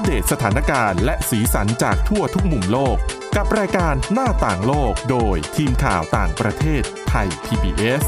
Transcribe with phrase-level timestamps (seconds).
[0.00, 2.96] ปเดตสถานการณ์และสีสันจากทั่วทุกมุมโลก
[3.36, 8.02] กับรายการหน้าต่างโลกโดยทีมข่าวต่างประเทศไทย PBS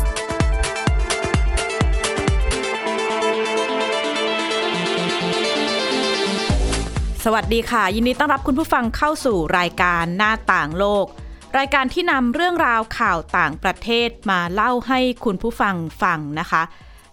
[7.24, 11.06] สวัสดีค่ะ ยินดีต้อนรับคุณผู้ฟังเข้าสู่รายการหน้าต่างโลก
[11.58, 16.62] รายการที่นำเรื่องราวข่าวต่างประเทศมาเล่าให้คุณผู้ฟังฟังนะคะ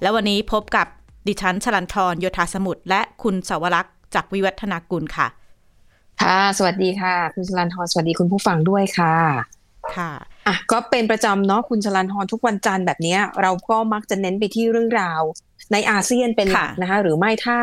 [0.02, 0.88] แล้ววันนี้พบกับ
[1.28, 5.28] ดิฉันชลันทรโยธาสมุทรและคุณสาวรักษ์ จากวิวัฒนากุลค่ะ
[6.22, 9.16] ค่ะ สวัสดีค่ะ คุณชลันทรสวัสดีคุณผู้ฟังด้วยค่ะ
[9.96, 10.12] ค่ะ
[10.48, 15.22] อะก็เป็นประจำเนาะคุณชลันทรทุกวันจันทร์แบบเนี้ยเราก็มักจะเน้นไปที่เรื่องราว
[15.72, 17.60] ในอาเซียนเป็นหลักค่ะนะคะ หรือไม่ถ้า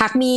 [0.00, 0.36] หากมี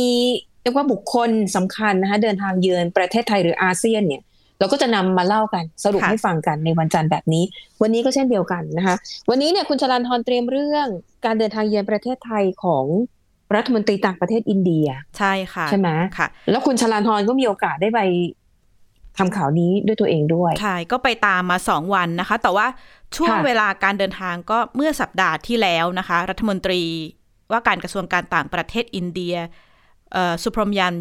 [0.62, 4.22] เรียกว่าบุคคลสำคัญนะคะเดินทางเยือนประเทศไทยหรืออาเซียนเนี่ย
[4.58, 7.44] เราก็จะนำมาเล่ากันสรุปค่ะให้ฟังกันในวันจันทร์แบบนี้
[7.82, 8.96] วันนี้ก็เช่นเดียวกันนะคะ
[9.30, 10.86] วันนี้เนี่ยคุณชลันทรเตรียมเรื่อง
[11.24, 12.84] การเดินทางเยือนประเทศไทยของ
[13.56, 14.86] รัฐมนตรีต่างประเทศอินเดีย
[15.18, 18.00] ใช่ค่ะ ใช่ไหมค่ะ แล้วคุณชลันทรก็มีโอกาสได้ไป
[19.18, 22.66] ทำข่าวนี้ด้วยตัวเองด้วย ใช่ ก็ไปตามมาสองวันนะคะ แต่ว่า
[23.16, 26.82] ช่วงค่ะเวลาการเดินทางก็เมื่อสัปดาห์ที่แล้วนะคะ รัฐมนตรี
[27.50, 29.34] ว่าการกระทรวงการต่างประเทศอินเดีย
[30.12, 30.94] เอ่อสุพรหมยัน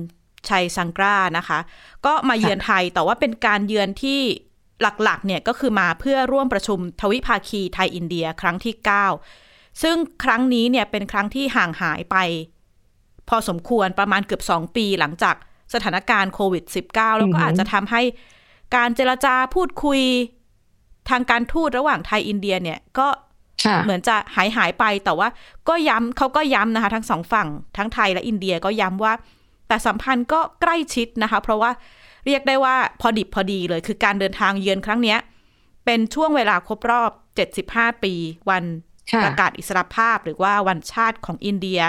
[0.49, 1.59] ชัยสังกรานะคะ
[2.05, 4.19] ก็มาเยือนไทยแต่ว่าเป็นการเยือนที่
[4.81, 8.85] หลักๆเนี่ยก็คือมาเพื่อร่วมประชุมทวิภาคีไทยอินเดียครั้งที่ 9
[9.81, 12.17] ซึ่งครั้งนี้เนี่ยเป็นครั้งที่ห่างหายไป
[13.29, 15.35] พอสมควรประมาณเกือบ 2 ปีหลังจาก
[15.73, 18.01] สถานการณ์โควิด -19 แล้วก็อือหือออาจจะทำให้
[18.75, 20.01] การเจรจาพูดคุย
[21.09, 23.07] ทางการทูตระหว่างไทยอินเดียเนี่ยก็
[23.65, 25.27] ค่ะเหมือนจะหายหายไปแต่ว่า
[25.69, 29.13] ก็ย้ำเขาก็ย้ำนะคะ ทั้งสองฝั่งทั้งไทยและอินเดียก็ย้ำว่า
[29.67, 31.71] แต่สัมพันธ์ก็ใกล้ชิดนะคะ เพราะว่า
[32.25, 35.19] เรียกได้ว่าพอดิบพอดีเลย คือการเดินทางเยือนครั้งเนี้ย
[35.85, 37.11] เป็นช่วงเวลาครบรอบ
[37.55, 38.13] 75 ปี
[38.49, 38.92] วันค่ะ
[39.23, 41.81] ประกาศอิสรภาพหรือว่าวันชาติของอินเดีย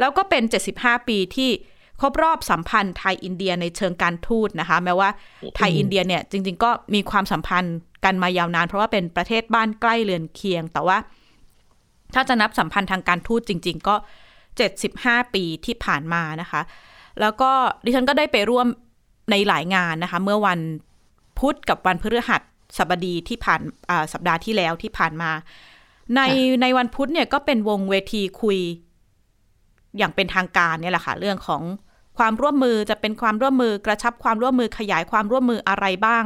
[0.00, 0.42] แล้วก็เป็น
[0.76, 1.50] 75 ปีที่
[2.00, 5.10] ครบรอบสัมพันธ์ไทยอินเดียในเชิงการทูตนะคะ แม้ว่า
[5.56, 10.98] ไทยอินเดียเนี่ยจริง ๆ ก็มีความสัมพันธ์กันมายาวนาน เพราะว่าเป็นประเทศบ้านใกล้เรือนเคียง แต่ว่า
[12.14, 13.94] ถ้าจะนับสัมพันธ์ทางการทูตจริง ๆ ก็
[14.64, 16.60] 75 ปีที่ผ่านมานะคะ
[17.20, 17.50] แล้วก็
[17.84, 18.66] ดิฉันก็ได้ไปร่วม
[19.30, 20.60] ในหลายงานนะคะ เมื่อวัน
[21.38, 22.36] พุธกับวันพฤหั
[22.78, 25.30] สบดีที่ผ่านอ่าสัปดาห์ที่แล้วที่ผ่านมา
[26.16, 26.20] ใน
[26.62, 28.58] ในวันพุธเนี่ยก็เป็นวงเวทีคุย
[29.96, 31.62] อย่างเป็นทางการเนี่ยแหละค่ะ เรื่องของ
[32.18, 36.24] ความร่วมมือจะเป็นความร่วมมือกระชับความร่วมมือขยายความร่วมมืออะไรบ้าง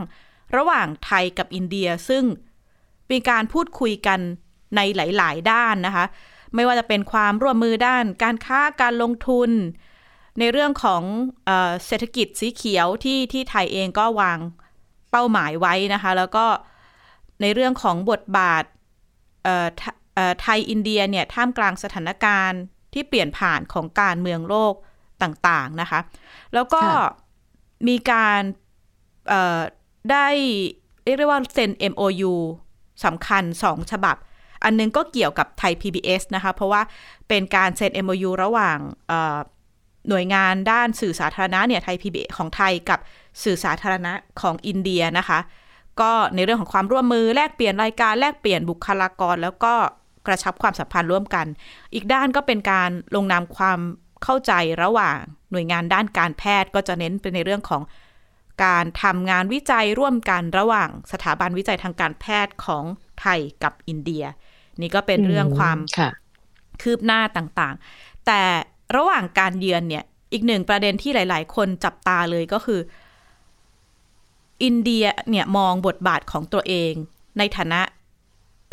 [0.56, 2.24] ระหว่างไทยกับอินเดียซึ่ง
[3.10, 4.20] มีการพูดคุยกัน
[4.76, 6.04] ในหลาย ๆ ด้านนะคะ
[6.54, 9.50] ไม่ว่าจะเป็นความร่วมมือด้าน การค้าการลงทุน
[10.38, 11.02] ในเรื่องของ
[11.44, 14.38] เออเศรษฐกิจสีเขียวที่ที่ไทยเองก็วาง
[15.10, 16.46] เป้าหมายไว้นะคะ แล้วก็
[17.40, 18.64] ในเรื่องของบทบาท
[19.78, 19.82] ไท
[20.14, 22.60] เอ่อไทยอินเดียเนี่ยท่ามกลางสถานการณ์
[22.92, 24.74] ที่เปลี่ยนผ่านของการเมืองโลก
[25.22, 26.00] ต่างๆนะคะ
[26.54, 27.10] แล้วก็ค่ะ
[27.88, 28.40] มีการ
[29.28, 29.60] เอ่อ
[30.10, 30.26] ได้
[31.04, 32.32] เรียกได้ว่าเซ็น MOU
[33.04, 34.16] สำคัญสองฉบับ
[34.64, 36.82] อันนึงก็เกี่ยวกับไทย PBS นะคะ เพราะว่า
[37.28, 38.78] เป็นการเซ็น MOU ระหว่าง
[39.08, 39.38] เอ่อ
[40.08, 43.00] หน่วยงานด้านสื่อสาธารณะเนี่ยไทย PBS ของไทยกับ
[43.42, 45.38] สื่อสาธารณะของอินเดียนะคะ
[46.00, 49.74] ก็ในเรื่องของความร่วมมือแลกเปลี่ยนรายการแลกเปลี่ยนบุคลากร แล้วก็
[50.26, 51.46] กระชับความสัมพันธ์ร่วมกัน
[51.94, 53.78] อีกด้านก็เป็นการลงนามความ
[54.24, 55.16] เข้าใจระหว่าง
[55.50, 57.82] หน่วยงานด้านการแพทย์ก็จะเน้นไปในเรื่องของ
[58.64, 62.84] การทำงานวิจัยร่วมกันระหว่างสถาบันวิจัยทางการแพทย์ของ
[63.20, 64.24] ไทยกับอินเดีย
[64.80, 66.10] นี่ก็เป็นเรื่องความค่ะ
[66.82, 68.42] คืบหน้าต่างๆ แต่
[68.96, 72.80] ระหว่างการเยือนเนี่ยอีกหนึ่งประเด็นที่หลาย ๆ คนจับตาเลยก็คือ
[74.64, 76.92] อินเดียเนี่ยมองบทบาทของตัวเอง
[77.38, 77.80] ในฐานะ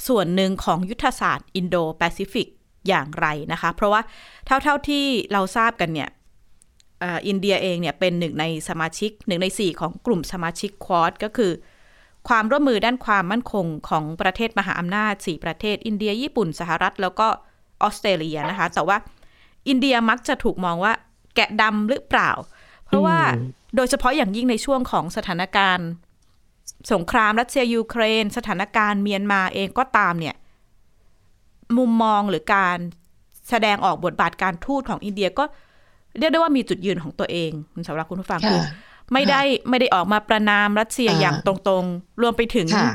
[0.07, 2.47] ส่วนหนึ่งของยุทธศาสตร์อินโดแปซิฟิก
[2.88, 4.02] อย่างไรนะคะ เพราะว่า
[4.46, 6.09] เท่าๆที่เราทราบกันเนี่ย
[7.28, 11.52] อินเดียเองเนี่ยเป็นหนึ่งในสมาชิกหนึ่งในสี่ของกลุ่มสมาชิกควอดก็คือ
[12.28, 17.28] ความร่วมมือด้านความมั่นคงของประเทศมหาอำนาจ4ประเทศ อินเดียญี่ปุ่นสหรัฐ แล้วก็
[17.81, 18.97] ออสเตรเลียนะคะ แต่ว่า
[19.69, 20.94] อินเดียมักจะถูกมองว่า
[21.35, 22.32] แกะดำหรือเปล่า
[22.91, 25.88] เพราะว่าอืมโดยเฉพาะอย่างยิ่งในช่วงของสถานการณ์
[26.93, 30.35] สงครามรัสเซียยูเครน สถานการณ์เมียนมาเองก็ตามเนี่ย
[31.78, 32.78] มุมมองหรือการ
[33.49, 35.43] แสดงออกบทบาทการทูตของอินเดียก็
[36.20, 37.52] เรียกได้ว่ามีจุดยืนของตัวเอง
[37.88, 38.61] สำหรับคุณผู้ฟังค่ะคือ
[39.14, 42.93] ไม่ได้ไม่ได้ออกมาประนามรัสเซียอ่าอย่างตรงๆ รวมไปถึงค่ะ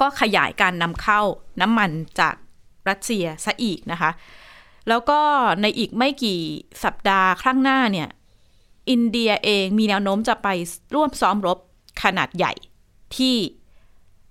[0.00, 1.20] ก็ขยายการนำเข้า
[1.60, 1.90] น้ำมัน
[2.20, 2.34] จาก
[2.88, 4.10] รัสเซียซะอีกนะคะ
[4.88, 5.20] แล้วก็
[5.62, 6.40] ในอีกไม่กี่
[6.84, 8.08] สัปดาห์ข้างหน้าเนี่ย
[8.90, 10.48] อินเดียเองมีแนวโน้มจะไป
[10.94, 11.58] ร่วมซ้อมรบ
[12.02, 12.52] ขนาดใหญ่
[13.16, 13.36] ที่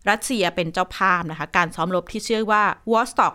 [0.09, 3.33] รัสเซียเป็นเจ้าภาพนะคะ การซ้อมรบที่ชื่อว่า w a r s t o k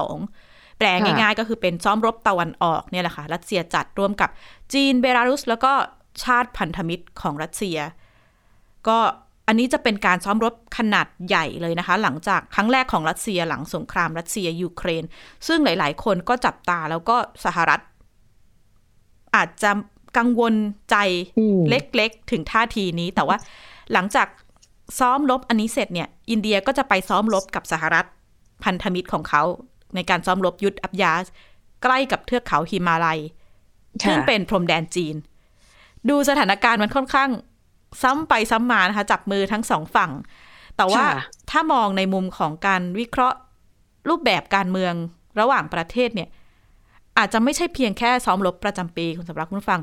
[0.00, 4.30] 2022 แปลง่ายๆก็คือเป็นซ้อมรบตะวันออกเนี่ยแหละค่ะ รัสเซียจัดร่วมกับ
[4.72, 5.72] จีนเบลารุส แล้วก็
[6.24, 7.78] ชาติพันธมิตรของรัสเซีย
[8.88, 8.98] ก็
[9.48, 15.04] อันนี้จะเป็นการซ้อมรบขนาดใหญ่เลยนะคะ หลังจากครั้งแรกของรัสเซียหลังสงครามรัสเซียยูเครน
[15.46, 17.80] ซึ่งหลาย ๆ คนก็จับตาแล้วก็สหรัฐ
[19.36, 19.70] อาจจะ
[20.18, 20.54] กังวล
[20.90, 20.96] ใจ
[21.38, 23.36] อืมเล็กๆ ถึงท่าทีนี้ แต่ว่า
[23.92, 24.28] หลังจาก
[24.98, 28.06] ซ้อมรบอันนี้เสร็จเนี่ย อินเดียก็จะไปซ้อมรบกับสหรัฐ
[28.64, 29.42] พันธมิตรของเขา
[29.94, 31.24] ในการซ้อมรบยุทธอับยาส
[31.82, 33.20] ใกล้กับเทือกเขาฮิมาลัย
[34.02, 35.16] ค่ะซึ่งเป็นพรมแดนจีน
[36.08, 37.30] ดูสถานการณ์มันค่อนข้าง
[38.02, 40.12] ซ้ำไปซ้ำมานะคะ จับมือทั้งสองฝั่ง
[40.76, 41.12] แต่ว่าค่ะ
[41.50, 43.38] ถ้ามองในมุมของการวิเคราะห์
[44.08, 44.94] รูปแบบการเมือง
[45.40, 46.28] ระหว่างประเทศเนี่ย
[47.18, 49.80] อาจจะไม่ใช่เพียงแค่ซ้อมรบประจำปีคุณสำรับคุณผู้ฟัง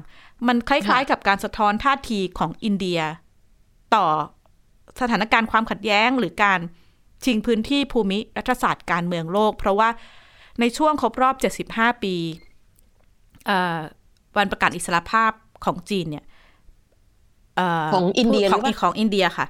[0.47, 2.99] มันคล้ายๆ กับการสะท้อนท่าทีของอินเดีย
[3.95, 4.05] ต่อ
[5.01, 6.59] สถานการณ์ความขัดแย้งหรือการ
[7.25, 9.89] ชิงพื้นที่ภูมิรัฐศาสตร์การเมืองโลก เพราะว่า
[10.59, 11.35] ในช่วงครบรอบ
[11.69, 12.15] 75 ปี
[13.45, 13.79] เอ่อ
[14.37, 15.31] วันประกาศอิสรภาพ
[15.65, 16.25] ของจีนเนี่ย
[17.57, 19.45] เของอินเดียของหรือเปล่าของอินเดียค่ะ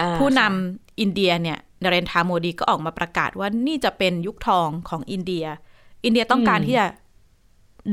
[0.00, 0.52] อ่าผู้นำค่ะ
[1.00, 5.44] อินเดียเนี่ยนเรนทราโมดีก็ออกมาประกาศว่านี่จะเป็นยุคทองของอินเดีย
[6.04, 6.86] อินเดียต้องการอืมที่จะ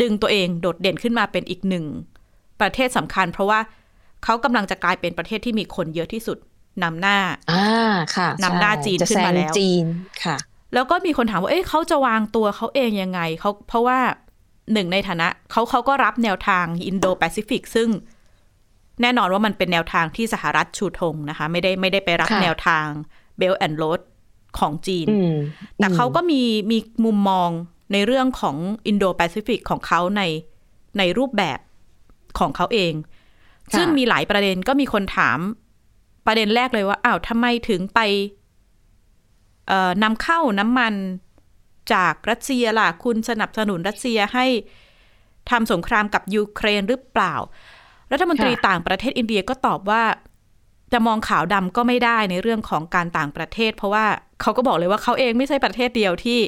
[0.01, 1.85] ดึงตัวเองโดดเด่นขึ้นมาเป็นอีกหนึ่ง
[2.61, 3.59] ประเทศสำคัญ เพราะว่า
[4.23, 6.37] เขากำลังจะกลายเป็นประเทศที่มีคนเยอะที่สุด
[6.83, 7.17] นำหน้า
[7.51, 7.65] อ่า
[8.15, 9.85] ค่ะนำหน้าใช่จีนจะขึ้นมาซงแล้วจีน
[10.23, 10.37] ค่ะ
[10.73, 13.99] แล้วก็มีคนถามว่า เอ๊ะเขาจะวางตัวเขาเองยังไงเขาเพราะว่า
[14.73, 17.89] หนึ่งในฐานะเขาเขาก็รับแนวทางอินโดแปซิฟิกซึ่ง
[19.01, 22.85] แน่นอนว่ามันเป็นแนวทางที่สหรัฐชูธงนะคะ ไม่ได้ไม่ได้ไปรับค่ะแนวทาง
[23.37, 24.01] Belt and Road
[24.59, 25.35] ของจีนอืม
[25.77, 26.41] แต่เขาก็อืมี
[26.71, 27.49] มีมุมมอง
[27.93, 28.55] ในเรื่องของ
[28.87, 30.21] อินโดแปซิฟิกของเขาใน
[30.97, 31.59] ในรูปแบบ
[32.39, 32.93] ของเขาเอง
[33.71, 35.39] ค่ะซึ่งมีหลายประเด็นก็มีคนถาม
[36.25, 37.99] ประเด็นแรกเลยว่าอ้าวทำไมถึงไป
[39.67, 40.93] เอ่อนำเข้าน้ำมัน
[41.93, 44.45] จากรัสเซียล่ะ คุณสนับสนุนรัสเซียให้
[45.49, 47.35] ทำสงครามกับยูเครนหรือเปล่า
[48.11, 50.03] รัฐมนตรีค่ะต่างประเทศอินเดียก็ตอบว่า
[50.93, 54.05] จะมองขาวดำก็ไม่ได้ในเรื่องของการต่างประเทศ เพราะว่า
[54.41, 56.39] เขาก็บอกเลยว่าเขาเองไม่ใช่ประเทศเดียวที่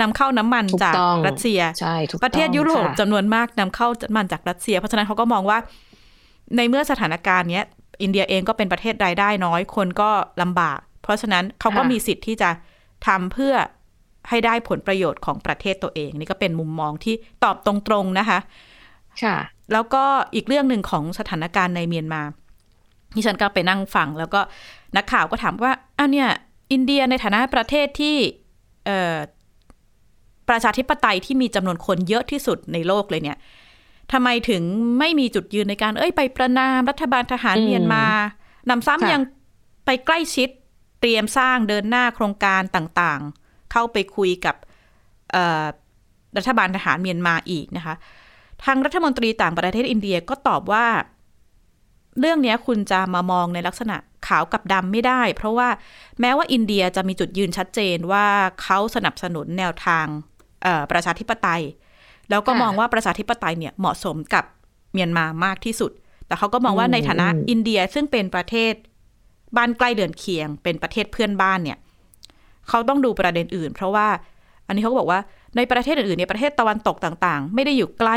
[0.00, 5.58] นำเข้าน้ำมันถูกจากต้องรัสเซียใช่ถูกประเทศต้องยุโรปค่ะจำนวนมากนำเข้าน้ำมันจากรัสเซีย เพราะฉะนั้นเขาก็มองว่า
[6.56, 7.64] ในเมื่อสถานการณ์เนี้ย
[8.02, 10.10] อินเดียเองก็เป็นประเทศรายได้น้อยคนก็
[10.42, 12.50] ลำบาก เพราะฉะนั้นเขาก็ค่ะมีสิทธิ์ที่จะ
[13.06, 13.54] ทำเพื่อ
[14.28, 17.14] ให้ได้ผลประโยชน์ของประเทศตัวเอง นี่ก็เป็นมุมมองที่
[17.44, 18.38] ตอบตรงๆนะคะ
[19.22, 19.36] ค่ะ
[19.72, 20.04] แล้วก็
[20.34, 22.22] อีกเรื่องหนึ่งของสถานการณ์ในเมียนมา
[23.14, 24.40] ที่ฉันก็ไปนั่งฟัง แล้วก็
[24.96, 26.28] นักข่าวก็ถามว่าอ้าวเนี่ย
[26.72, 28.16] อินเดียในฐานะประเทศที่
[28.86, 29.16] เอ่อ
[30.48, 33.38] ประชาธิปไตยที่มีจำนวนคนเยอะที่สุดในโลกเลยเนี่ย
[34.12, 34.62] ทำไมถึง
[34.98, 38.04] ไม่มีจุดยืนในการ เอ้ยไปประนามรัฐบาลทหารอืมเมียนมา
[38.70, 39.22] นำซ้ำค่ะยัง
[39.86, 40.48] ไปใกล้ชิด
[41.00, 44.56] เตรียมสร้างเดินหน้าโครงการต่างๆ เข้าไปคุยกับ
[45.32, 45.64] เอ่อ
[46.36, 47.94] รัฐบาลทหารเมียนมาอีกนะคะ
[48.64, 50.86] ทางรัฐมนตรีต่างประเทศอินเดียก็ตอบว่า
[52.20, 55.68] เรื่องเนี้ยคุณจะมามองในลักษณะขาวกับดำไม่ได้ เพราะว่า
[56.20, 58.26] แม้ว่าอินเดียจะมีจุดยืนชัดเจนว่า
[58.62, 60.33] เขาสนับสนุนแนวทางเอ่อ
[60.92, 61.62] ประชาธิปไตย
[62.30, 64.44] แล้วก็ค่ะมองว่าประชาธิปไตยเนี่ยเหมาะสมกับ
[64.92, 65.92] เมียนมามากที่สุด
[66.26, 68.74] แต่เขาก็มองว่าอืมในฐานะอืมอินเดียซึ่งเป็นประเทศ
[69.56, 71.78] บ้านใกล้เดือนเคียง เป็นประเทศเพื่อนบ้านเนี่ย
[72.68, 74.08] เขาต้องดูประเด็นอื่น เพราะว่า
[74.66, 75.20] อันนี้เขาก็บอกว่า
[75.56, 78.16] ในประเทศอื่นๆในยประเทศตะวันตกต่างๆ ไม่ได้อยู่ใกล้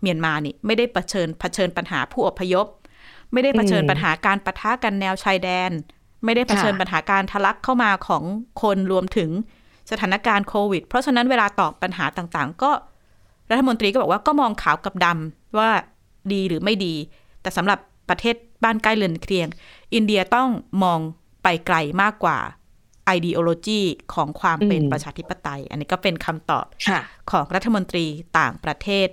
[0.00, 2.66] เมียนมานี่ไม่ได้เผชิญเผชิญปัญหาผู้อพยพ
[3.32, 5.70] ไม่ได้เผชิญอืมปัญหาการปะทะกันแนวชายแดน
[6.24, 8.22] ไม่ได้เผชิญค่ะปัญหาการทะลักเข้ามาของ
[8.62, 9.30] คนรวมถึง
[9.90, 12.70] สถานการณ์โควิด เพราะฉะนั้นเวลาตอบปัญหาต่างๆ ก็
[13.50, 15.70] รัฐมนตรีก็บอกว่าก็มองขาวกับดำว่า
[16.32, 16.94] ดีหรือไม่ดี
[17.42, 17.78] แต่สำหรับ
[18.08, 19.48] ประเทศบ้านใกล้เรือนเคียง
[19.94, 20.48] อินเดียต้อง
[20.82, 21.00] มอง
[21.42, 22.38] ไปไกลมากกว่า
[23.16, 23.80] ideology
[24.14, 28.06] ของความเป็นอืมประชาธิปไตย อันนี้ก็เป็นคำตอบค่ะของรัฐมนตรี
[28.38, 29.08] ต่างประเทศ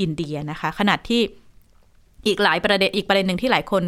[0.00, 1.22] อินเดียนะคะขนาดที่
[2.26, 3.84] อีกหลายประเด็นอีกประเด็นหนึ่งที่หลายคน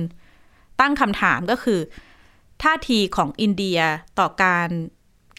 [0.81, 1.81] ตั้งคำถามก็คือ
[2.63, 3.79] ท่าทีของอินเดีย
[4.19, 4.69] ต่อการ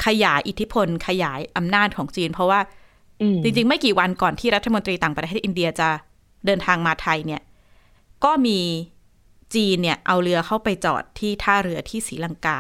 [0.06, 2.60] ขยายอิทธิพล ขยายอำนาจของจีน เพราะว่า
[3.22, 5.90] อืมจริง ๆ ไม่กี่วันก่อนที่รัฐมนตรีต่างประเทศอินเดียจะ
[6.46, 7.42] เดินทางมาไทยเนี่ย
[8.24, 8.60] ก็มี
[9.56, 12.60] จีนเนี่ย เอาเรือเข้าไปจอดที่ท่าเรือที่ศรีลังกา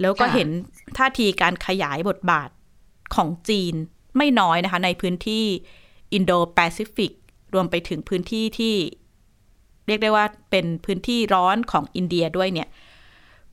[0.00, 0.48] แล้วก็ค่ะเห็น
[0.98, 2.48] ท่าทีการขยายบทบาท
[3.14, 3.74] ของจีน
[4.16, 5.44] ไม่น้อยนะคะ ในพื้นที่
[6.12, 7.12] อินโดแปซิฟิก
[7.54, 8.74] รวมไปถึงพื้นที่ที่
[9.86, 12.68] เรียกได้ว่าเป็นพื้นที่ร้อนของอินเดียด้วยเนี่ย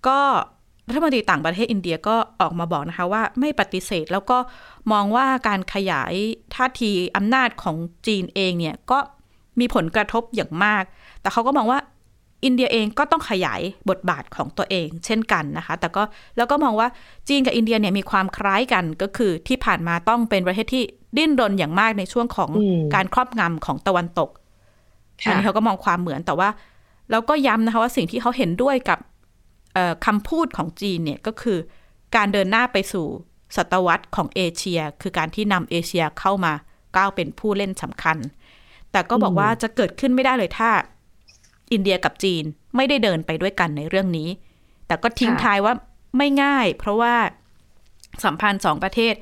[0.07, 0.19] ก็
[0.87, 4.37] รัฐมนตรีต่างประเทศอินเดียก็ออกมาบอกนะคะว่าไม่ปฏิเสธแล้วก็
[4.91, 6.13] มองว่าการขยาย
[6.55, 7.75] ท่าทีอำนาจของ
[8.07, 8.99] จีนเองเนี่ยก็
[9.59, 10.83] มีผลกระทบอย่างมาก
[11.21, 11.79] แต่เขาก็มองว่า
[12.45, 16.03] อินเดียเองก็ต้องขยายบทบาทของตัวเอง เช่นกันนะคะ แต่ก็
[16.37, 16.87] แล้วก็มองว่า
[17.27, 20.83] จีนกับอินเดียเนี่ยมีความคล้ายกันก็คือที่ผ่านมาต้องเป็นประเทศที่
[21.17, 24.29] ดิ้นรนอย่างมากในช่วงของอืมการครอบงำของตะวันตก
[25.25, 26.49] อันค่ะนี้เขาก็มองความเหมือนแต่ว่า
[27.11, 29.10] เราก็ย้ำนะคะว่าสิ่งที่เขาเห็นด้วยกับเอ่อ
[30.05, 31.57] คำพูดของจีนเนี่ยก็คือ
[32.15, 33.07] การเดินหน้าไปสู่
[33.57, 36.53] ศตวรรษของเอเชีย คือการที่นำเอเชียเข้ามา
[36.97, 38.17] ก้าวเป็นผู้เล่นสำคัญ
[38.91, 40.69] แต่ก็บอกว่าจะเกิดขึ้นไม่ได้เลยถ้า
[41.71, 42.43] อินเดียกับจีน
[42.75, 44.29] ไม่ได้เดินไปด้วยกันในเรื่องนี้
[44.87, 45.73] แต่ก็ทิ้งท้ายว่า
[46.17, 47.15] ไม่ง่าย เพราะว่า
[48.23, 49.13] สัมพันธ์สองประเทศ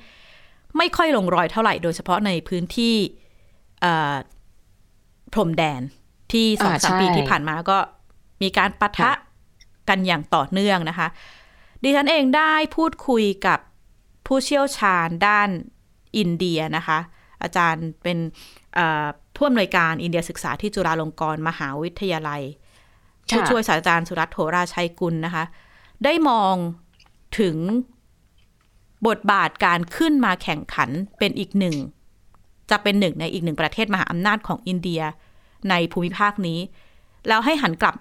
[0.77, 2.95] ไม่ค่อยลงรอยเท่าไหร่ โดยเฉพาะในพื้นที่
[5.33, 5.81] พรมแดน
[6.31, 7.77] ที่สองสามปีที่ผ่านมาก็
[8.41, 9.11] มีการปะทะะ
[9.89, 11.07] กันอย่างต่อเนื่องนะคะ
[11.83, 13.59] ดิฉันเองได้พูดคุยกับ
[14.27, 15.49] ผู้เชี่ยวชาญด้าน
[16.17, 16.99] อินเดียนะคะ
[17.43, 18.17] อาจารย์เป็น
[18.75, 19.05] เอ่อ
[19.35, 22.41] ผู้อำนวยการอินเดียศึกษาที่จุฬาลงกรณ์มหาวิทยาลัย
[23.29, 25.43] ค่ะผู้ช่วยศาสตราจารย์สุรัตน์โหราชัยกุลนะคะ
[26.03, 26.55] ได้มอง
[27.39, 27.57] ถึง
[29.07, 31.75] บทบาทการขึ้นมาแข่งขันเป็นอีกหนึ่ง
[32.69, 35.01] จะเป็นหนึ่งในอีกหนึ่งประเทศมหาอำนาจของอินเดีย
[35.69, 36.59] ในภูมิภาคนี้
[37.27, 37.95] แล้วให้หันกลับ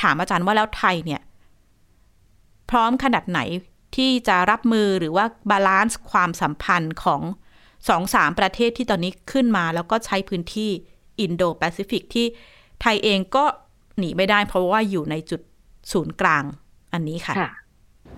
[0.00, 1.20] ถามอาจารย์ว่าแล้วไทยเนี่ย
[2.70, 3.40] พร้อมขนาดไหน
[3.96, 7.22] ที่จะรับมือหรือว่า balance ความสัมพันธ์ของ
[7.88, 10.70] สองสามประเทศที่ตอนนี้ขึ้นมา แล้วก็ใช้พื้นที่
[11.20, 12.26] อินโดแปซิฟิกที่
[12.80, 13.44] ไทยเองก็
[13.98, 15.40] หนีไม่ได้เพราะว่าอยู่ในจุด
[15.92, 16.44] ศูนย์กลาง
[16.92, 17.52] อันนี้ค่ะค่ะ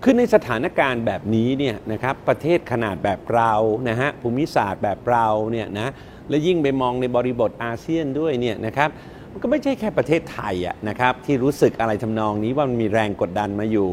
[0.03, 3.53] คือในสถานการณ์แบบนี้เนี่ยนะครับประเทศขนาดแบบเรา
[3.89, 5.91] นะฮะภูมิศาสตร์แบบเราเนี่ยนะ
[6.29, 8.89] และยิ่งไปมองในบริบทอาเซียนด้วยเนี่ยนะครับ
[9.31, 13.89] มันก็ไม่ใช่แค่ประเทศไทยอะนะครับที่รู้สึกอะไรทำนองนี้ว่ามันมีแรงกดดันมาอยู่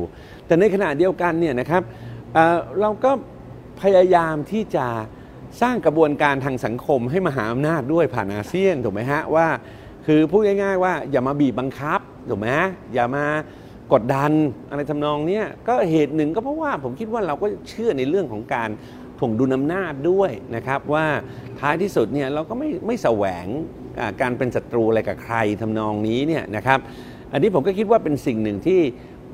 [0.46, 1.82] แต่ในขณะเดียวกันเนี่ยนะครับ
[2.34, 3.10] เเราก็
[3.82, 4.86] พยายามที่จะ
[5.62, 9.46] สร้างกระบวนการทางสังคมให้มหาอำนาจด้วยผ่านอาเซียนถูกไหมฮะว่า
[10.06, 13.24] คือพูดง่ายๆว่าอย่ามาบีบบังคับถูกไหมฮะอย่ามา
[13.92, 14.32] กดดัน
[14.70, 18.70] อะไรทำนองเนี้ยก็เหตุหนึ่งก็เพราะว่าผมคิดว่าเราก็เชื่อในเรื่องของการ
[19.18, 21.06] ถ่วงดุลอำนาจด้วยนะครับว่า
[21.60, 23.46] ท้ายที่สุดเนี่ยเราก็ไม่ไม่แสวง
[24.20, 26.78] การเป็นศัตรูอะไรกับใครทำนองนี้เนี่ยนะครับ
[27.32, 28.80] อันนี้ผมก็คิดว่าเป็นสิ่งหนึ่งที่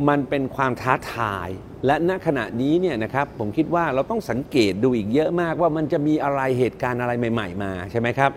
[0.09, 1.49] มันเป็นความท้าทาย
[1.87, 8.31] และณขณะนี้เนี่ยนะครับผมคิดว่าเราต้องสังเกตดูอีกเยอะมากว่ามันจะมีอะไรเหตุการณ์อะไรใหม่ ๆ มาใช่ไหมครับ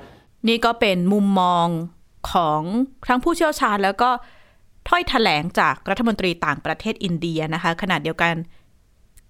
[0.47, 1.67] นี่ก็เป็นมุมมอง
[2.31, 2.61] ของ
[3.09, 4.09] ทั้งผู้เชี่ยวชาญแล้วก็
[4.89, 8.35] ถ้อยแถลงจากรัฐมนตรีต่างประเทศอินเดียนะคะขณะเดียวกัน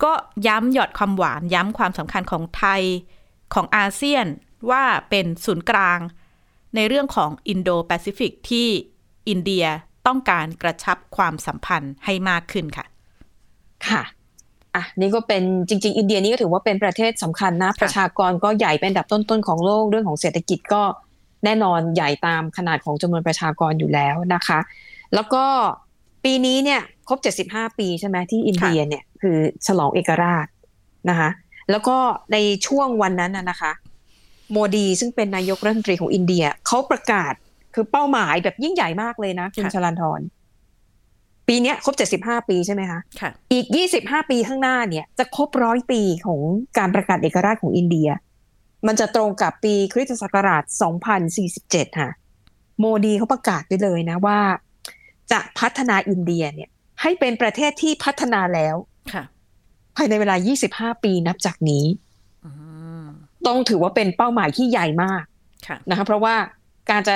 [0.04, 0.14] ก็
[0.48, 2.82] ย้ำหยอดความหวานย้ำความสำคัญของไทย
[3.54, 4.26] ของอาเซียน
[4.72, 6.00] ว่าเป็นศูนย์กลาง
[6.76, 8.68] ในเรื่องของอินโดแปซิฟิกที่
[9.30, 9.66] อินเดีย
[10.08, 12.86] ต้องการกระชับความสัมพันธ์ให้มากขึ้นค่ะ
[13.88, 14.04] ค่ะ
[14.76, 20.84] อะนี่ก็เป็นจริง ๆ อินเดียนี่ก็ถือว่าเป็นประเทศสำคัญนะ ประชากรก็ใหญ่เป็นอันดับต้นๆของโลกเรื่องของเศรษฐกิจก็
[21.44, 24.60] แน่นอนใหญ่ตามขนาดของจำนวนประชากรอยู่แล้วนะคะ
[25.16, 25.46] แล้วก็
[26.24, 30.48] ปีนี้เนี่ยครบ 75 ปีใช่ไหมที่อินเดียเนี่ยคือฉลองเอกราช
[31.10, 31.30] นะคะ
[31.72, 31.98] แล้วก็
[32.34, 33.72] ในช่วงวันนั้นนะนะคะ
[34.52, 37.34] โมดีซึ่งเป็นนายกรัฐมนตรีของอินเดียเขาประกาศ
[37.74, 40.22] คือเป้าหมายแบบยิ่งใหญ่มากเลยนะ คุณค่ะชลันทร
[41.48, 43.66] ปีเนี้ยครบ 75 ปีใช่ไหมคะค่ะอีก
[44.00, 46.40] 25 ปีข้างหน้าเนี่ย จะครบร้อยปีของ
[46.78, 48.10] การประกาศเอกราชของอินเดีย
[48.88, 50.64] มันจะตรงกับปีคริสตศักราช
[51.32, 52.10] 2047 ค่ะ
[52.80, 54.40] โมดีเขาประกาศไปเลยนะว่า
[55.32, 56.70] จะพัฒนาอินเดียเนี่ย
[57.02, 58.76] ให้เป็นประเทศที่พัฒนาแล้ว
[59.14, 59.24] ค่ะ
[59.96, 60.36] ภายในเวลา
[60.94, 62.05] 25 ปีนับจากนี้อืม
[63.48, 65.24] ต้องถือว่าเป็นเป้าหมายที่ใหญ่มาก
[65.68, 66.36] ค่ะนะคะเพราะว่า
[66.90, 67.16] การจะ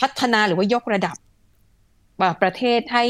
[0.00, 1.16] พัฒนาหรือว่ายกระดับ
[2.20, 3.04] อ่าประเทศให้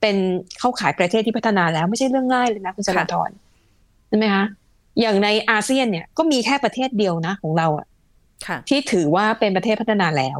[0.00, 0.16] เป็น
[0.58, 3.30] เข้าขายประเทศที่พัฒนาแล้วไม่ใช่เรื่องง่ายเลยนะคุณสราธร
[4.08, 4.44] ใช่ไหมคะ
[5.00, 7.86] อย่างในอาเซียนเนี่ยก็มีแค่ประเทศเดียวนะของเราอะ
[8.46, 10.38] ค่ะที่ถือว่าเป็นประเทศพัฒนาแล้ว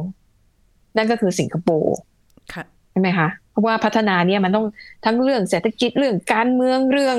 [0.97, 1.95] นั่นก็คือสิงคโปร์
[2.53, 4.65] ค่ะใช่ไหมคะเพราะว่าพัฒนาเนี่ยมันต้อง
[5.05, 7.17] ทั้งเรื่องเศรษฐกิจเรื่องการเมืองเรื่อง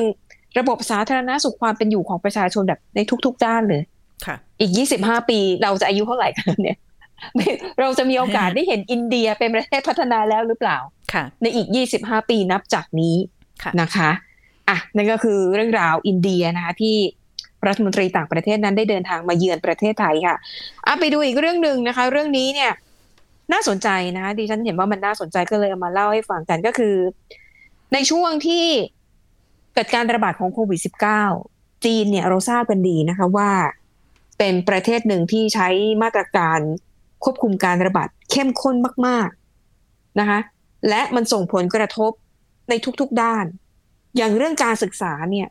[0.58, 3.82] ระบบสาธารณสุขความเป็นอยู่ของประชาชนแบบในทุก ๆ ด้านเลย
[4.26, 4.70] ค่ะอีก
[5.00, 6.78] 25ปีเราจะอายุเท่าไหร่กันเนี่ย
[7.34, 7.46] ไม่
[7.80, 10.78] เราจะมีโอกาสได้เห็นอินเดียเป็นประเทศพัฒนาแล้วหรือเปล่า
[11.12, 13.16] ค่ะในอีก25ปีนับจากนี้
[13.62, 14.10] ค่ะนะคะ
[14.68, 16.96] อะนั่นก็คือเรื่องราวอินเดียนะคะที่
[17.66, 20.36] รัฐมนตรีต่างประเทศนั้นได้เดินทางมาเยือนประเทศไทยค่ะ
[20.86, 22.72] อะไปดูอีกเรื่องหนึ่งนะคะ เรื่องนี้เนี่ย
[23.52, 26.94] น่าสนใจนะคะดิฉันเห็นว่ามันน่าสนใจก็เลยเอามาเล่าให้ฟังกันก็คือ
[27.92, 28.66] ในช่วงที่
[29.74, 30.80] เกิดการระบาดของโควิด
[31.32, 33.50] -19 จีนเนี่ยเราทราบกันดีนะคะว่า
[34.38, 35.68] เป็นประเทศหนึ่งที่ใช้
[36.02, 36.60] มาตรการ
[37.24, 38.76] ควบคุมการระบาดเข้มข้น
[39.06, 39.28] มาก
[39.74, 40.38] ๆนะคะ
[40.88, 42.12] และมันส่งผลกระทบ
[42.68, 43.44] ในทุกๆด้าน
[44.16, 45.48] อย่างเรื่องการศึกษาเนี่ย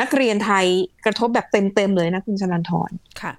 [0.00, 0.66] นักเรียนไทย
[1.04, 2.90] กระทบแบบเต็มๆเลยนะคุณชลันทร
[3.20, 3.32] ค่ะ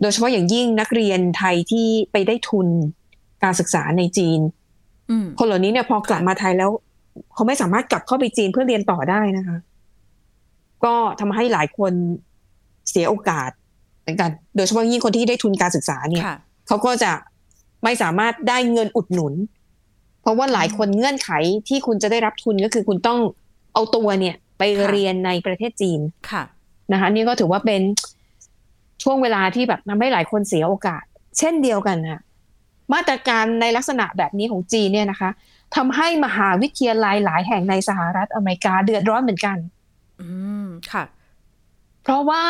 [0.00, 2.68] โดยเฉพาะอย่างยิ่งนักเรียนไทยที่ไปได้ทุน
[3.44, 4.40] การศึกษาในจีน
[5.10, 6.70] อืมคนเหล่านี้เนี่ยพอกลับมาไทยแล้ว
[7.34, 9.58] เขาไม่สามารถกลับเข้าไปจีนเพื่อเรียนต่อได้นะคะ
[10.84, 11.92] ก็ทำให้หลายคน
[12.90, 13.50] เสียโอกาส
[14.02, 16.36] เหมือนกันโดยเฉพาะยิ่งคนที่ได้ทุนการศึกษาเนี่ยค่ะ
[16.68, 17.12] เขาก็จะ
[17.84, 19.34] ไม่สามารถได้เงินอุดหนุน
[20.22, 21.30] เพราะว่าหลายคนเงื่อนไข
[21.68, 23.18] ที่คุณจะได้รับทุนก็คือคุณต้อง
[23.74, 26.42] เอาตัวเนี่ยไปเรียนในประเทศจีนค่ะ
[26.92, 27.82] นะคะนี่ก็ถือว่าเป็น
[29.02, 31.04] ช่วงเวลาที่แบบทำให้หลายคนเสียโอกาส
[31.38, 32.20] เช่นเดียวกันค่ะ
[32.92, 35.30] มาตรการในลักษณะแบบนี้ของจีนเนี่ยนะคะ
[35.76, 39.56] ทำให้มหาวิทยาลัยหลายแห่งในสหรัฐอเมริกาเดือดร้อนเหมือนกัน
[40.20, 40.28] อื
[40.64, 41.04] มค่ะ
[42.02, 42.44] เพราะว่า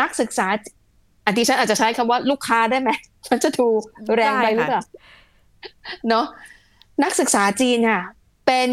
[0.00, 0.46] นักศึกษา
[1.24, 2.90] อันที่ฉันอาจจะใช้คำว่าลูกค้าได้ไหม
[3.30, 3.66] มันจะดู
[4.16, 4.82] แรงไปหรือเปล่า
[6.08, 6.26] เนาะ
[7.04, 8.02] นักศึกษาจีนค่ะ
[8.46, 8.70] เป็น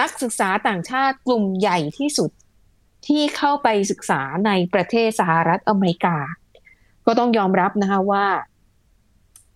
[0.00, 2.30] นักศึกษาต่างชาติกลุ่มใหญ่ที่สุด
[3.06, 6.16] ที่เข้าไปศึกษาในประเทศสหรัฐอเมริกา
[7.06, 8.26] ก็ต้องยอมรับนะคะว่า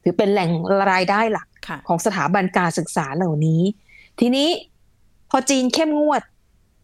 [0.02, 0.50] ถือเป็นแหล่ง
[0.90, 3.62] รายได้หลักค่ะของสถาบันการศึกษาเหล่านี้
[4.20, 4.48] ทีนี้
[5.30, 6.22] พอจีนเข้มงวด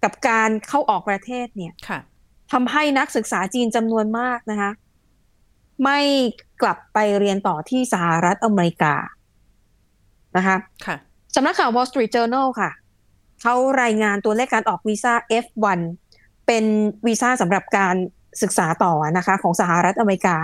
[0.04, 1.98] กับการเข้าออกประเทศเนี่ยค่ะ
[2.53, 4.71] ทำให้นักศึกษาจีนจำนวนมากนะคะ
[5.85, 5.99] ไม่
[6.62, 8.95] กลับไปเรียนต่อที่สหรัฐอเมริกา
[10.37, 10.97] นะคะค่ะ
[11.35, 12.71] สำนักข่าว Wall Street Journal ค่ะ
[13.43, 15.12] เขารายงานตัวเลขการออกวีซ่า
[15.45, 15.81] F1
[16.47, 16.65] เป็น
[17.07, 17.95] วีซ่าสำหรับการ
[18.43, 20.37] ศึกษาต่อนะคะ ของสหรัฐอเมริกา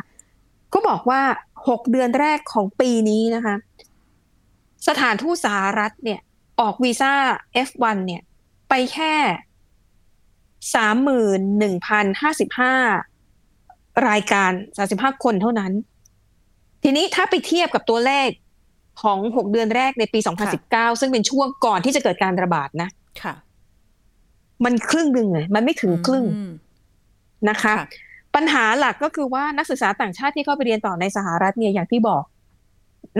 [0.73, 1.23] ก็บอกว่า
[1.61, 3.55] 6 เดือนแรกของปีนี้นะคะ
[4.89, 6.21] สถานทูตสหรัฐเนี่ย
[6.61, 7.13] ออกวีซ่า
[7.69, 8.23] F1 เนี่ย
[8.69, 9.15] ไปแค่
[10.75, 12.75] สามหมื่นหนึ่งพันห้าสิบห้า
[14.09, 15.73] รายการสาสิบห้าคนเท่านั้น
[16.83, 18.29] ทีนี้ถ้าไปเทียบกับตัวเลข
[19.03, 20.19] ของหกเดือนแรกในปี
[20.61, 22.89] 2019 ซึ่งเป็นช่วงก่อนที่จะเกิดการระบาดนะ
[23.23, 23.35] ค่ะ
[24.65, 26.53] มันครึ่งหนึ่งเลยมันไม่ถึงครึ่งอืม
[27.49, 27.89] นะคะค่ะ
[28.35, 32.23] ปัญหาหลักก็คือว่านักศึกษาต่างชาติที่เข้าไปเรียนต่อในสหรัฐเนี่ยอย่างที่บอก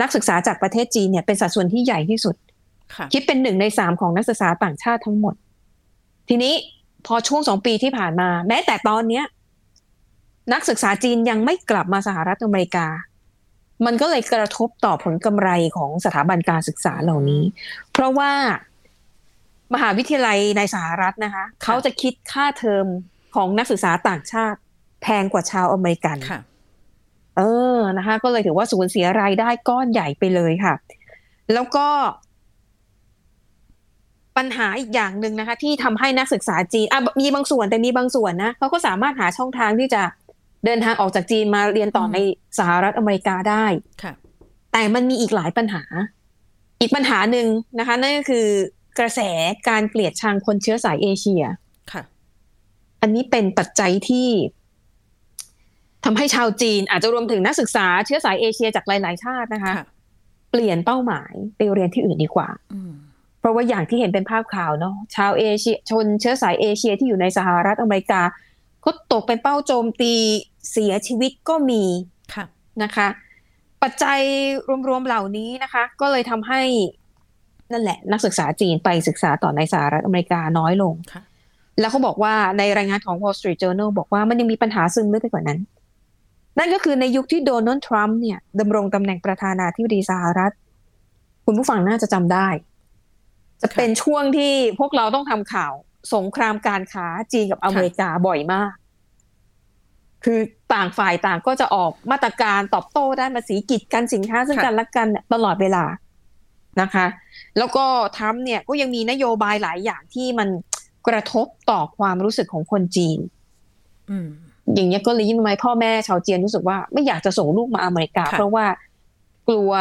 [0.01, 2.35] นักศึกษาจากประเทศจีนเนี่ยเป็นสัดส่วนที่ใหญ่ที่สุด
[2.95, 5.35] ค่ะคิดเป็นหนึ่งในสามของนักศึกษาต่างชาติทั้งหมด
[6.29, 6.53] ทีนี้
[7.07, 9.25] พอช่วงสองปีที่ผ่านมา แม้แต่ตอนเนี้ย
[10.53, 12.87] นักศึกษาจีนยังไม่กลับมาสหรัฐอเมริกา
[13.85, 17.43] มันก็เลยกระทบต่อผลกำไรของสถาบันการศึกษาเหล่านี้
[17.91, 18.31] เพราะว่า
[19.73, 22.85] มหาวิทยาลัยในสหรัฐนะคะ เขาจะคิดค่าเทอม
[23.35, 24.59] ของนักศึกษาต่างชาติ
[25.01, 26.39] แพงกว่าชาวอเมริกันค่ะ
[27.37, 27.41] เอ
[27.75, 30.75] อนะคะ ก็เลยถือว่าสูญเสียรายได้ก้อนใหญ่ไปเลยค่ะ
[31.53, 31.87] แล้วก็
[34.37, 40.01] ปัญหาอีกอย่างหนึ่งนะคะ ที่ทำให้นักศึกษาจีนอะมีบางส่วนแต่มีบางส่วนนะเขาก็สามารถหาช่องทางที่จะ
[40.65, 42.17] เดินทางออกจากจีนมาเรียนต่ออืมใน
[42.59, 43.65] สหรัฐอเมริกาได้
[44.03, 44.13] ค่ะ
[44.73, 45.83] แต่มันมีอีกหลายปัญหา
[46.81, 47.47] อีกปัญหาหนึ่ง
[47.79, 48.47] นะคะ นั่นก็คือ
[48.99, 49.19] กระแส
[49.69, 51.43] การเกลียดชังคนเชื้อสายเอเชีย
[51.91, 52.03] ค่ะ
[53.01, 54.29] อันนี้เป็นปัจจัยที่
[56.05, 59.85] ทำให้ชาวจีน อาจจะรวมถึงนักศึกษาเชื้อสายเอเชียจากหลาย ๆ ชาตินะคะค่ะ
[60.51, 62.93] เปลี่ยนเป้าหมายไปเรียนที่อื่นดีกว่าอืม
[63.43, 68.21] เพราะว่าอย่างที่เห็นเป็นภาพข่าวเนาะชาวเอเชียชนเชื้อสายเอเชียที่อยู่ในสหรัฐอเมริกา
[68.85, 70.13] ก็ตกเป็นเป้าโจมตี
[70.71, 71.83] เสียชีวิตก็มี
[72.33, 72.45] ค่ะ
[72.83, 73.07] นะคะ
[73.83, 74.19] ปัจจัย
[74.87, 76.61] รวมๆเหล่านี้นะคะ ก็เลยทำให้
[77.71, 81.21] นั่นแหละ นักศึกษาจีนไปศึกษาต่อในสหรัฐอเมริกาน้อยลงค่ะ
[81.79, 85.59] แล้วเขาบอกว่าในรายงานของ Wall Street Journal บอกว่ามันยังมีปัญหาซึมลึกไปกว่านั้น
[86.59, 90.53] นั่นก็คือในยุคที่โดนัลด์ทรัมป์เนี่ยดำรงตำแหน่งประธานาธิบดีสหรัฐ
[91.45, 92.47] คุณผู้ฟังน่าจะจำได้
[93.63, 95.73] จะเป็นช่วงที่พวกเราต้องทำข่าว
[96.13, 98.73] สงครามการค้าจีนกับอเมริกาบ่อยมาก
[100.23, 100.39] คือ
[100.73, 105.83] ต่างฝ่ายต่างก็จะออกมาตรการตอบโต้ด้านภาษีกีดกันสินค้าซึ่งค่ะกันและกันเนี่ยตลอดเวลา
[106.81, 107.05] นะคะ
[107.57, 107.85] แล้วก็
[108.17, 110.49] ทรัมป์เนี่ยก็ยังมีนโยบายหลายอย่างที่มัน
[111.07, 113.19] กระทบต่อความรู้สึกของคนจีน
[114.09, 114.27] อืม
[114.73, 118.65] อย่างเงี้ยก็เลยยิ่งทำไมพ่อแม่ชาวจีนรู้สึกว่าไม่อยากจะส่งลูกมาอเมริกาค่ะเพราะว่า
[119.47, 119.71] กลัว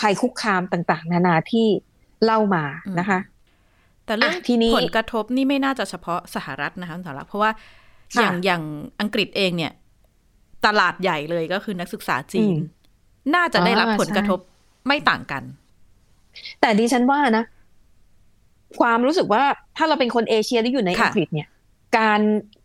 [0.00, 1.66] ภัยคุกคามต่าง ๆ นานาที่
[2.24, 2.64] เล่ามา
[2.98, 3.18] นะคะ
[4.06, 7.50] แต่เรื่องอะทีนี้ผลกระทบนี่ไม่น่าจะเฉพาะสหรัฐนะคะคุณสาระเพราะว่า
[8.16, 8.62] ค่ะอย่างอย่าง
[9.00, 9.72] อังกฤษเองเนี่ย
[10.66, 14.38] ตลาดใหญ่เลยก็คือนักศึกษาจีนอืมน่าจะได้รับอ่าผลกระทบ
[14.86, 15.42] ไม่ต่างกัน
[16.60, 17.44] แต่ดิฉันว่านะ
[18.80, 19.42] ความรู้สึกว่า
[19.76, 21.48] ถ้าเราเป็นคนเอเชียที่อยู่ในค่ะอังกฤษเนี่ย
[21.98, 22.20] การ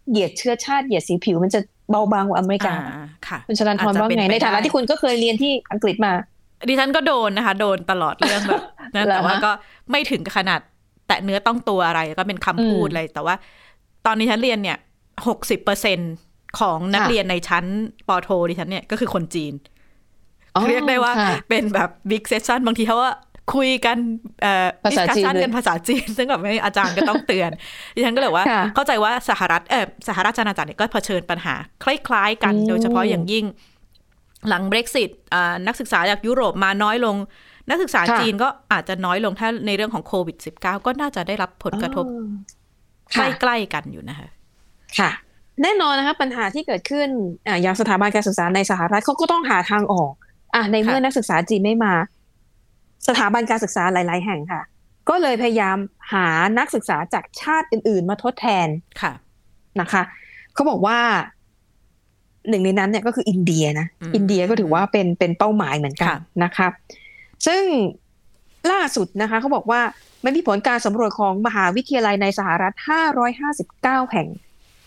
[0.10, 1.60] เหยียดเชื้อชาติเหยียดสีผิวมันจะ
[1.90, 6.12] เบาบางกว่าอเมริกาอ่าค่ะคุณชลันทรอจจะว่าเป็ไงปในฐานะได้ที่คุณก็เคยเรียนที่อังกฤษมา
[6.70, 8.62] ดิฉันก็โดนนะคะ โดนตลอดเรื่องแบบ
[8.96, 9.52] นั้นเหรอแต่ว่าฮะก็
[9.92, 10.60] ไม่ถึงกับขนาด
[11.08, 13.36] แตะเนื้อต้องตัวอะไรก็เป็นคำพูดอืมเลยแต่ว่า
[14.06, 14.78] ตอนนี้ฉันเรียนเนี่ย
[15.28, 16.00] หกสิบเปอร์เซ็น
[16.60, 17.66] ของนักค่ะเรียนในชั้น
[18.08, 19.54] ปอโทดิฉันเนี่ยก็คือคนจีน
[20.56, 23.14] อ๋อเรียกได้ว่าค่ะเป็นแบบบิ๊กเซสชันบางทีเขาว่า
[23.56, 23.98] คุยกัน
[24.42, 27.52] เอ่อภาษาจีน discussion เลยกันภาษาจีน ซึ่งแบบไม่อาจารย์ก็ต้องเตือน
[27.96, 33.46] ดิฉันก็เลยว่าค่ะเข้าใจว่าสหรัฐเออสหราชอาณาจักรเนี่ยก็เผชิญปัญหา คล้าย ๆ กันอืมโดยเฉพาะอย่างยิ่ง
[34.50, 37.16] หลัง Brexit อ่านักศึกษาจากยุโรปมาน้อยลง
[37.70, 44.28] นักศึกษาค่ะจีนก็อาจจะน้อยลงถ้าในเรื่องของโควิด -19 ก็น่าจะได้รับผลกระทบอ๋อใค่ะกล้ๆกันอยู่นะคะ
[45.00, 45.12] ค่ะ
[45.62, 47.08] แน่นอนนะคะปัญหาที่เกิดขึ้น
[47.48, 50.14] อ่าอย่างสถาบันการศึกษาในสหรัฐเขาก็ต้องหาทางออก
[50.56, 51.94] อะในเมื่อนักศึกษาจีนไม่มา
[53.08, 54.62] สถาบันการศึกษาหลาย ๆ แห่งค่ะ
[55.10, 55.78] ก็เลยพยายาม
[56.14, 56.28] หา
[56.60, 58.68] นักศึกษาจากชาติอื่น ๆ มาทดแทน
[59.02, 59.12] ค่ะ
[59.82, 60.04] นะคะ
[60.54, 61.00] เขาบอกว่า
[62.50, 66.68] หนึ่งในนั้นเนี่ยก็คืออินเดียนะอืมอินเดียก็ถือว่าเป็นเป็นเป้าหมายเหมือนกันค่ะนะคะ
[67.48, 67.64] ซึ่ง
[68.72, 69.82] ล่าสุดนะคะเขาบอกว่า
[70.26, 72.74] มันมีผลการสำรวจของมหาวิทยาลัยในสหรัฐ
[73.44, 74.28] 559 แห่ง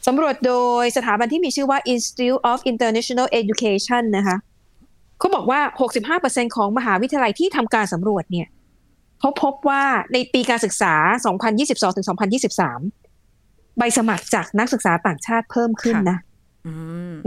[0.06, 4.36] สำรวจโดยสถาบันที่มีชื่อว่า Institute of International Education นะคะ
[5.18, 5.60] เขาบอกว่า
[6.12, 8.48] 65%ของมหาวิทยาลัยที่ทำการสำรวจเนี่ย
[9.20, 10.94] เขาพบว่าในปีการศึกษา
[12.56, 16.33] 2022-2023 ใบสมัครจากนักศึกษาต่างชาติเพิ่มขึ้นนะอืม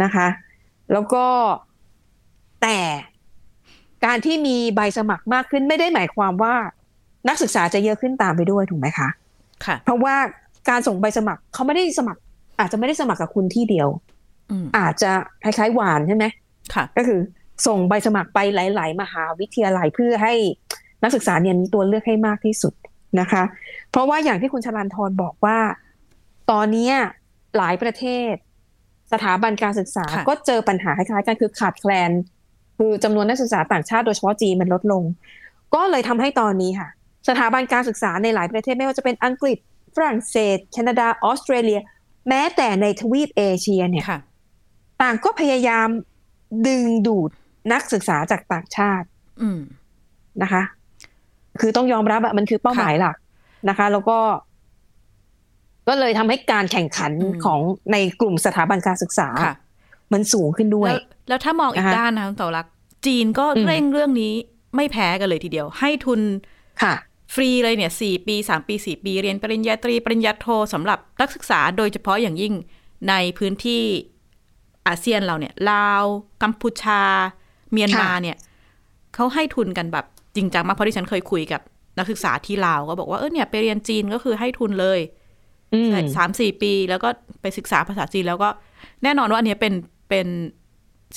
[0.04, 0.28] นะคะ
[0.94, 1.26] แล้วก็
[2.62, 2.80] แต่
[4.06, 6.56] การที่มีใบสมัครมากขึ้นไม่ได้หมายความว่า
[7.28, 9.10] นักศึกษาจะเยอะขึ้นตามไปด้วยถูกไหมคะ
[9.66, 10.16] ค่ะ เพราะว่า
[10.70, 12.22] การส่งใบสมัครเขาไม่ได้สมัคร
[12.60, 13.88] อาจจะไม่ได้สมัครกับคุณที่เดียว
[14.52, 15.12] อืมอาจจะ
[15.44, 16.26] คล้ายๆหวานใช่ไหม
[16.74, 17.20] ค่ะ ก็คือ
[17.68, 20.34] ส่งใบสมัครไปหลาย ๆ มหาวิทยาลัยเพื่อให้
[21.04, 22.74] นักศึกษาเนี่ยมีตัวเลือกให้มากที่สุด
[23.20, 23.44] นะคะ
[23.92, 25.58] เพราะว่าอย่างที่คุณชลันทรบอกว่า
[26.52, 26.96] ตอนเนี้ย
[27.58, 28.34] หลายประเทศ
[29.14, 32.12] สถาบันการศึกษาค่ะก็เจอปัญหาคล้ายๆกันคือขาดแคลน
[32.78, 35.04] คือจำนวนนักศึกษาต่างชาติโดยเฉพาะจีนมันลดลง
[35.76, 36.90] ก็เลยทำให้ตอนนี้ค่ะ
[37.30, 39.58] สถาบันการศึกษาในหลายประเทศไม่ว่าจะเป็นอังกฤษ
[39.96, 41.80] ฝรั่งเศส แคนาดา ออสเตรเลีย
[42.30, 44.20] แม้แต่ในทวีปเอเชียเนี่ยค่ะ
[45.02, 45.88] ต่างก็พยายาม
[46.68, 47.30] ดึงดูด
[47.74, 49.08] นักศึกษาจากต่างชาติ
[49.42, 49.60] อืม
[50.42, 50.64] นะคะ
[51.60, 53.16] คือต้องยอมรับอะมันคือเป้าหมายหลัก
[53.70, 54.18] นะคะ แล้วก็
[55.88, 57.60] ก็เลยทำให้การแข่งขันอืมของ
[57.92, 59.56] ในกลุ่มสถาบันการศึกษาค่ะ
[60.14, 62.66] มันสูงขึ้นด้วย แล้วแล้วถ้ามองอีกนะคะด้านนะคุณเต่ารัก
[63.06, 64.34] จีนก็อืมเร่งเรื่องนี้
[64.76, 66.22] ไม่แพ้กันเลยทีเดียว ให้ทุน
[66.84, 66.94] ค่ะ
[67.34, 72.54] ฟรีเลยเนี่ยสี่ปีสามปีสี่ปีเรียนปริญญาตรี ปริญญาโทสำหรับนักศึกษาโดยเฉพาะอย่างยิ่ง
[73.10, 73.84] ในพื้นที่
[74.88, 76.04] อาเซียนเราเนี่ยลาว
[76.44, 77.02] กัมพูชา
[77.72, 78.38] เมียนมาค่ะเนี่ย
[79.16, 81.62] เขาให้ทุนกันแบบจริงจังมากเพราะที่ฉันเคยคุยกับ
[81.98, 85.17] นักศึกษาที่ลาวก็บอกว่าเออเนี่ยไปเรียนจีนก็คือให้ทุนเลยอืม
[86.16, 87.10] สามสี่ปี แล้วก็
[87.42, 88.50] ไปศึกษาภาษาจีน แล้วก็
[89.04, 89.74] แน่นอนว่าอันเนี้ยเป็น
[90.10, 90.28] เป็น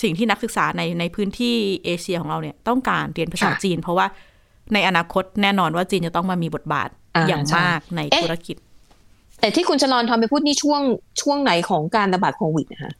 [0.02, 4.06] สิ่งที่นักศึกษาในในพื้นที่เอเชียของเราเนี่ยต้องการเรียนภาษาค่ะจีน เพราะว่า
[4.74, 8.56] ในอนาคตแน่นอนว่าจีนจะต้องมามีบทบาทอ่าอย่างใช่มากในเอ๊ะธุรกิจ
[9.40, 10.82] แต่ที่คุณชลอนทอมไปพูดนี่ช่วง
[11.20, 12.92] ช่วงไหนของการระบาดโควิดนะคะ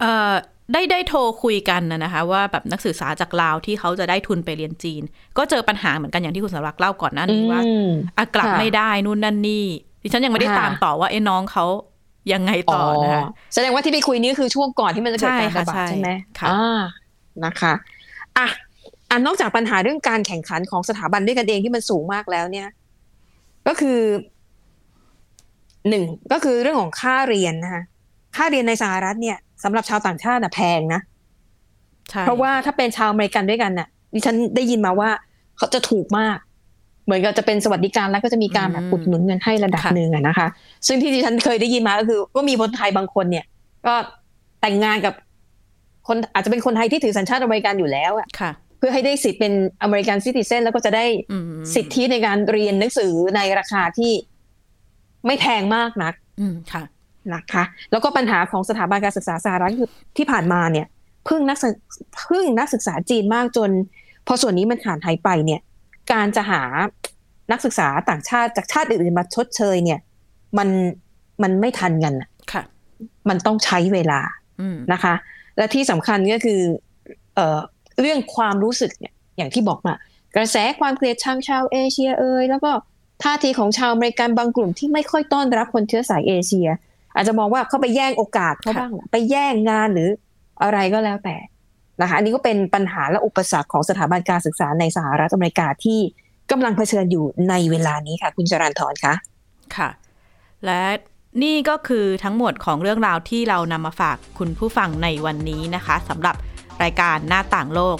[0.00, 0.32] เอ่อ
[0.72, 5.02] ได้ได้โทรคุยกันนะนะคะ ว่าแบบนักศึกษาจากลาวที่เขาจะได้ทุนไปเรียนจีน
[5.38, 9.64] ก็เจอปัญหาเหมือนกันอย่างที่คุณสำรักเล่าก่อนหน้านี้ว่าอืมอะกลับค่ะไม่ได้นู่นนั่นนี่
[10.02, 11.64] ดิฉันยังไม่ได้ค่ะตามต่อว่าไอ้น้องเขา
[12.32, 13.22] ยังไงต่อนะคะ
[13.54, 16.10] แสดงว่าที่ไปคุยนี่คือช่วงก่อนที่มันจะเกิดการระบาดใช่ค่ะใช่ไหม
[16.40, 16.80] ค่ะอ่า
[17.44, 17.72] นะคะ
[18.38, 18.46] อะ
[19.10, 22.68] อันนอกจากปัญหาเรื่องการแข่งขันของสถาบันด้วยกันเองที่มันสูงมากแล้วเนี่ย
[23.66, 24.00] ก็คือ
[25.88, 27.82] หนึ่งก็คือเรื่องของค่าเรียนนะคะ
[28.36, 31.00] ค่าเรียนในสหรัฐเนี่ยสำหรับชาวต่างชาติน่ะแพงนะ
[32.10, 35.10] ใช่เพราะว่าถ้าเป็นชาวอเมริกันด้วยกันน่ะดิฉันได้ยินมาว่า
[35.56, 36.38] เขาจะถูกมาก
[37.04, 40.48] เหมือนกับจะเป็นสวัสดิการแล้วก็จะมีการแบบอุดหนุนเงินให้ระดับหนึ่งอะนะคะ
[40.86, 43.44] ซึ่งที่ดิฉันเคยได้ยินมาก็คือ ก็มีคนไทยบางคนเนี่ย
[43.86, 43.94] ก็
[44.60, 45.14] แต่งงานกับ
[46.08, 54.12] คนอาจจะเป็นคนไทยที่ถือสัญชาติอเมริกันอยู่แล้วอะค่ะเพื่อให้ได้สิทธิ์เป็น American citizen แล้วก็จะได้อืมสิทธิในการเรียนหนังสือในราคาที่
[55.26, 56.82] ไม่แพงมากนักอืมค่ะ
[57.34, 60.86] นะคะแล้วก็ปัญหาของสถาบันการศึกษาสหรัฐคือที่ผ่านมาเนี่ย
[61.28, 61.74] พึ่งนักศึก
[62.28, 63.70] พึ่งนักศึกษาจีนมากจน
[64.26, 65.60] พอส่วนนี้มันขาดหายไปเนี่ย
[66.12, 66.62] การจะหา
[67.50, 70.00] นักศึกษาต่างชาติจากชาติอื่นๆมาชดเชยเนี่ย
[70.58, 70.68] มัน
[71.42, 72.62] มันไม่ทันกันน่ะค่ะ
[73.28, 74.20] มันต้องใช้เวลา
[74.60, 75.14] อืมนะคะ
[75.56, 76.60] และที่สำคัญก็คือ
[77.34, 77.58] เอ่อ
[78.00, 79.94] เรื่องความรู้สึกเนี่ยอย่างที่บอกมา
[80.36, 82.70] กระแสความเกลียดชังชาวเอเชียเอ่ยแล้วก็
[83.22, 86.68] ท่าทีของชาวอเมริกันบางกลุ่มที่ไม่ค่อยต้อนรับคนเชื้อสายเอเชีย
[87.14, 90.08] อาจจะมองว่าเขาไปแย่งโอกาสเขาบ้างล่ะไปแย่งงานหรือ
[90.62, 91.36] อะไรก็แล้วแต่
[92.02, 96.00] นะคะอันนี้ก็เป็นปัญหาและอุปสรรคของสถาบันการศึกษาในสหรัฐอเมริกาที่
[96.50, 99.14] กำลังเผชิญอยู่ในเวลานี้ค่ะ คุณจรันทรคะ
[99.76, 99.88] ค่ะ
[100.66, 100.82] และ
[101.42, 106.36] นี่ก็คือทั้งหมดของเรื่องราวที่เรานำมาฝากคุณผู้ฟังในวันนี้นะคะสำหรับ
[106.82, 107.98] รายการหน้าต่างโลก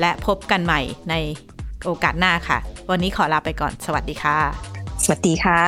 [0.00, 1.14] และพบกันใหม่ใน
[1.84, 2.58] โอกาสหน้าค่ะ
[2.90, 4.38] วันนี้ขอลาไปก่อน สวัสดีค่ะ
[5.04, 5.60] สวัสดีค่ะ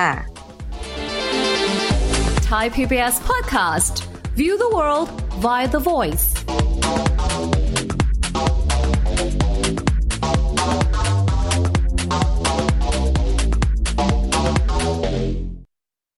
[2.50, 3.94] Thai PBS podcast.
[4.40, 5.08] View the world
[5.44, 6.26] via the voice.